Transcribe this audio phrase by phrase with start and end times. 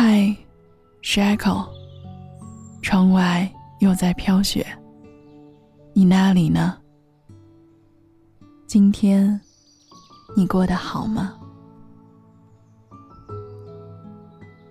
[0.00, 0.32] 嗨，
[1.02, 1.66] 是 Echo。
[2.82, 4.64] 窗外又在飘雪，
[5.92, 6.78] 你那里呢？
[8.64, 9.40] 今天
[10.36, 11.34] 你过得好吗？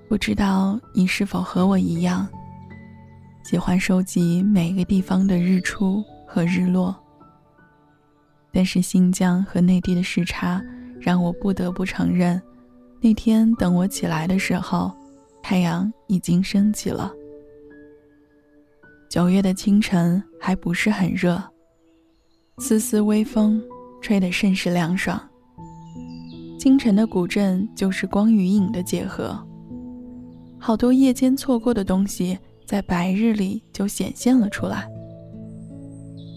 [0.08, 2.26] 不知道你是否和我一样，
[3.44, 6.96] 喜欢收集每个地方的日出和日落。
[8.54, 10.64] 但是新疆和内地的时差
[11.02, 12.42] 让我不得不承认，
[13.02, 14.90] 那天等我起来的时候。
[15.50, 17.10] 太阳已经升起了。
[19.10, 21.42] 九月的清晨还不是很热，
[22.58, 23.64] 丝丝微风
[24.02, 25.18] 吹得甚是凉爽。
[26.60, 29.42] 清晨的古镇就是光与影的结合，
[30.60, 34.86] 好多夜间错过的东西在白日里就显现了出来。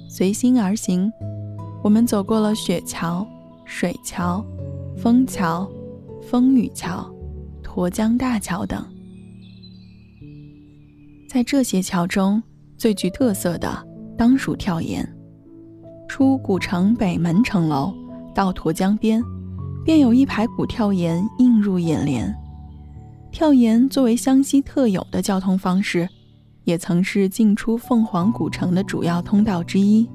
[0.09, 1.11] 随心而行，
[1.83, 3.27] 我们走过了雪桥、
[3.65, 4.47] 水桥、
[4.97, 5.69] 枫桥、
[6.23, 7.13] 风雨桥、
[7.65, 8.87] 沱江大桥等。
[11.33, 12.43] 在这些桥中，
[12.77, 13.87] 最具特色的
[14.19, 15.09] 当属跳岩。
[16.09, 17.95] 出古城北门城楼
[18.35, 19.23] 到沱江边，
[19.85, 22.35] 便有一排古跳岩映入眼帘。
[23.31, 26.09] 跳岩作为湘西特有的交通方式，
[26.65, 30.11] 也曾是进出凤凰古城的主要通道之一。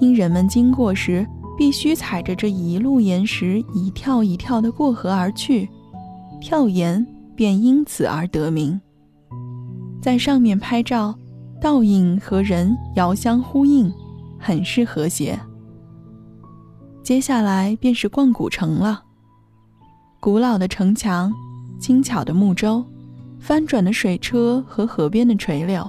[0.00, 1.26] 因人们经过时
[1.58, 5.68] 必须踩着这一路岩石一跳一跳的过河而去，
[6.40, 8.80] 跳岩便因此而得名。
[10.00, 11.14] 在上面拍照，
[11.60, 13.92] 倒影和人遥相呼应，
[14.38, 15.38] 很是和谐。
[17.02, 19.02] 接下来便是逛古城了。
[20.20, 21.32] 古老的城墙、
[21.78, 22.84] 轻巧的木舟、
[23.38, 25.88] 翻转的水车和河边的垂柳，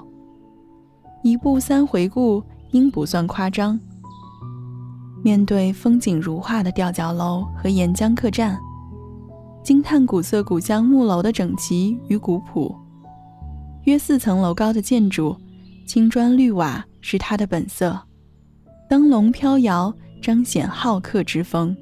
[1.24, 3.80] 一步三回顾应不算夸张。
[5.24, 8.58] 面对风景如画的吊脚楼和沿江客栈，
[9.64, 12.76] 惊叹古色古香木楼的整齐与古朴。
[13.86, 15.36] 约四层楼高的建筑，
[15.86, 18.00] 青砖绿瓦是它的本色，
[18.88, 21.76] 灯笼飘摇，彰显好客之风。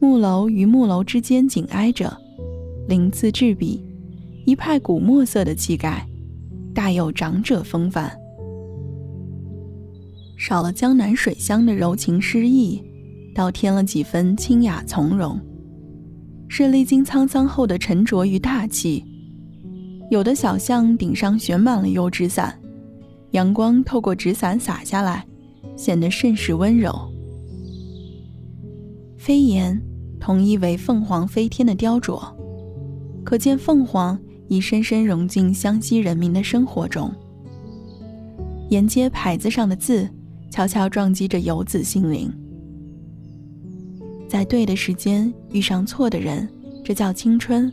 [0.00, 2.16] 木楼与木楼之间紧挨着，
[2.86, 3.84] 鳞次栉比，
[4.44, 6.06] 一派古墨色的气概，
[6.72, 8.16] 大有长者风范。
[10.36, 12.80] 少了江南水乡的柔情诗意，
[13.34, 15.40] 倒添了几分清雅从容，
[16.48, 19.04] 是历经沧桑后的沉着与大气。
[20.10, 22.58] 有的小巷顶上悬满了油纸伞，
[23.32, 25.26] 阳光透过纸伞洒下来，
[25.76, 26.92] 显得甚是温柔。
[29.18, 29.78] 飞檐
[30.18, 32.22] 统一为凤凰飞天的雕琢，
[33.22, 34.18] 可见凤凰
[34.48, 37.12] 已深深融进湘西人民的生活中。
[38.70, 40.08] 沿街牌子上的字，
[40.50, 42.32] 悄悄撞击着游子心灵。
[44.26, 46.48] 在对的时间遇上错的人，
[46.82, 47.70] 这叫青春。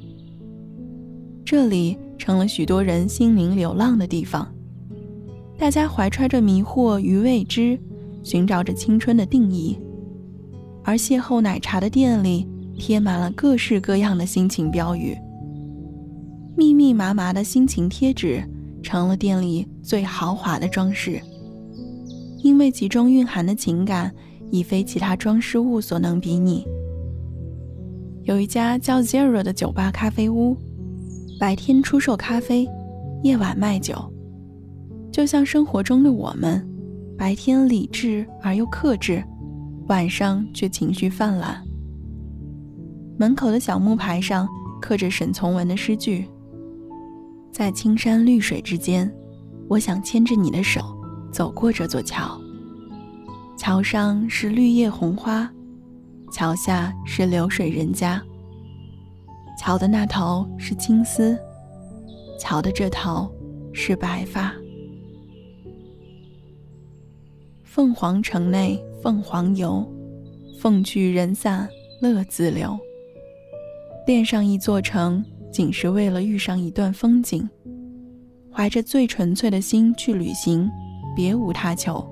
[1.46, 1.98] 这里。
[2.18, 4.48] 成了许多人心灵流浪的地方，
[5.58, 7.80] 大家怀揣着迷惑与未知，
[8.24, 9.78] 寻找着青春的定义。
[10.84, 15.16] 而邂逅奶茶的店里贴满了各式各样的心情标语，
[16.56, 18.44] 密密麻麻的心情贴纸
[18.84, 21.20] 成了店里最豪华的装饰，
[22.38, 24.14] 因为其中蕴含的情感
[24.52, 26.66] 已非其他装饰物所能比拟。
[28.24, 30.56] 有一家叫 Zero 的酒吧咖啡屋。
[31.38, 32.66] 白天出售咖啡，
[33.22, 33.94] 夜晚卖酒，
[35.12, 36.66] 就像生活中的我们，
[37.18, 39.22] 白天理智而又克制，
[39.88, 41.62] 晚上却情绪泛滥。
[43.18, 44.48] 门口的小木牌上
[44.82, 46.26] 刻着沈从文的诗句
[47.52, 49.14] ：“在青山绿水之间，
[49.68, 50.82] 我想牵着你的手
[51.34, 52.40] 走过这座桥。
[53.58, 55.50] 桥上是绿叶红花，
[56.32, 58.22] 桥下是流水人家。”
[59.58, 61.38] 桥的那头是青丝，
[62.40, 63.30] 桥的这头
[63.74, 64.54] 是白发。
[67.64, 69.86] 凤凰城内凤凰游，
[70.60, 71.68] 凤去人散
[72.02, 72.78] 乐自留。
[74.06, 77.48] 恋上一座城，仅是为了遇上一段风景。
[78.54, 80.70] 怀着最纯粹的心去旅行，
[81.16, 82.06] 别无他求。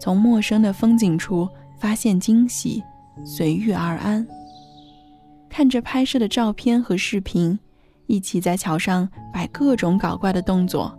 [0.00, 1.48] 从陌生的风景处
[1.78, 2.82] 发现惊喜，
[3.24, 4.26] 随遇而安。
[5.56, 7.58] 看着拍摄的照片和视频，
[8.08, 10.94] 一起在桥上摆各种搞怪的动作，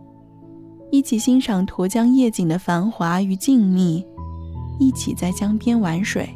[0.89, 4.03] 一起欣赏沱江夜景的繁华与静谧，
[4.79, 6.27] 一起在江边玩水，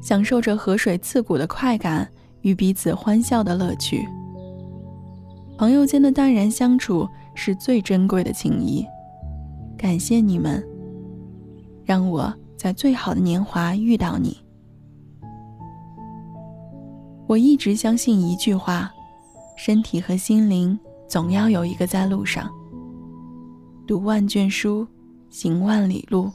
[0.00, 2.10] 享受着河水刺骨的快感
[2.40, 4.04] 与彼此欢笑的乐趣。
[5.56, 8.84] 朋友间的淡然相处是最珍贵的情谊，
[9.78, 10.60] 感谢你们，
[11.84, 14.41] 让我在最好的年华遇到你。
[17.32, 18.92] 我一直相信一句话：
[19.56, 22.50] 身体和心灵总要有一个在路上。
[23.86, 24.86] 读万卷书，
[25.30, 26.30] 行万里路。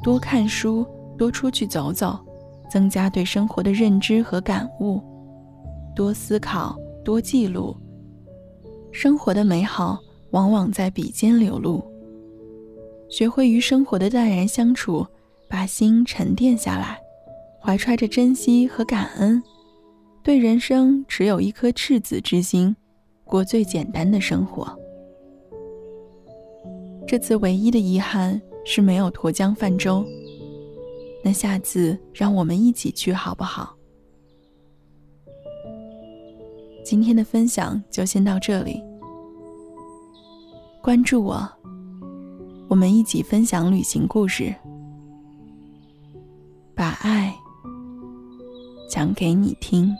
[0.00, 0.86] 多看书，
[1.18, 2.16] 多出去走走，
[2.70, 5.02] 增加对生活的认知和感悟。
[5.92, 7.76] 多思考，多记录。
[8.92, 9.98] 生活的美好
[10.30, 11.82] 往往在笔尖流露。
[13.10, 15.04] 学会与生活的淡然相处，
[15.48, 16.96] 把心沉淀下来，
[17.60, 19.42] 怀揣着珍惜和感恩，
[20.24, 22.74] 对人生持有一颗赤子之心，
[23.24, 24.66] 过最简单的生活。
[27.06, 30.02] 这次唯一的遗憾是没有沱江泛舟，
[31.22, 33.76] 那下次让我们一起去好不好？
[36.82, 38.82] 今天的分享就先到这里，
[40.82, 41.46] 关注我，
[42.66, 44.54] 我们一起分享旅行故事，
[46.74, 47.36] 把爱
[48.88, 49.94] 讲给你听。